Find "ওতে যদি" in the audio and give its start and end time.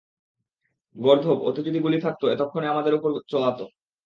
1.43-1.79